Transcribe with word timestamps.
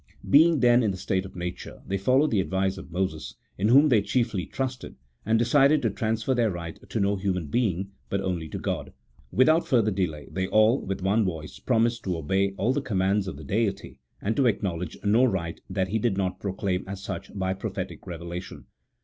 Being, 0.27 0.61
then, 0.61 0.81
in 0.81 0.89
the 0.89 0.97
state 0.97 1.25
of 1.27 1.35
nature, 1.35 1.83
they 1.85 1.99
followed 1.99 2.31
the 2.31 2.39
advice 2.39 2.79
of 2.79 2.91
Moses, 2.91 3.35
in 3.55 3.67
whom 3.67 3.89
they 3.89 4.01
chiefly 4.01 4.47
trusted, 4.47 4.95
and 5.27 5.37
decided 5.37 5.83
to 5.83 5.91
transfer 5.91 6.33
their 6.33 6.49
right 6.49 6.79
to 6.89 6.99
no 6.99 7.17
human 7.17 7.45
being, 7.49 7.91
but 8.09 8.19
only 8.19 8.49
to 8.49 8.57
God; 8.57 8.93
without 9.31 9.67
further 9.67 9.91
delay 9.91 10.27
they 10.31 10.47
all, 10.47 10.81
with 10.83 11.03
one 11.03 11.23
voice, 11.23 11.59
promised 11.59 12.03
to 12.05 12.17
obey 12.17 12.55
all 12.57 12.73
the 12.73 12.81
commands 12.81 13.27
of 13.27 13.37
the 13.37 13.43
Deity, 13.43 13.99
and 14.19 14.35
to 14.37 14.47
acknowledge 14.47 14.97
no 15.03 15.23
right 15.23 15.61
that 15.69 15.89
He 15.89 15.99
did 15.99 16.17
not 16.17 16.39
pro 16.39 16.53
claim 16.53 16.83
as 16.87 16.99
such 17.03 17.29
by 17.37 17.53
prophetic 17.53 18.07
revelation. 18.07 18.65